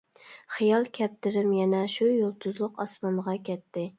خىيال 0.53 0.87
كەپتىرىم 0.97 1.51
يەنە 1.57 1.83
شۇ 1.97 2.07
يۇلتۇزلۇق 2.13 2.81
ئاسمانغا 2.85 3.39
كەتتى. 3.51 3.87